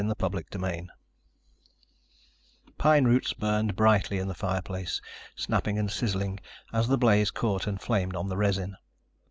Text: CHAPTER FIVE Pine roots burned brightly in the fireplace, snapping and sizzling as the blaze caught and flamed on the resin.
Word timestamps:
CHAPTER 0.19 0.41
FIVE 0.59 0.87
Pine 2.79 3.05
roots 3.05 3.33
burned 3.33 3.75
brightly 3.75 4.17
in 4.17 4.27
the 4.27 4.33
fireplace, 4.33 4.99
snapping 5.35 5.77
and 5.77 5.91
sizzling 5.91 6.39
as 6.73 6.87
the 6.87 6.97
blaze 6.97 7.29
caught 7.29 7.67
and 7.67 7.79
flamed 7.79 8.15
on 8.15 8.27
the 8.27 8.35
resin. 8.37 8.77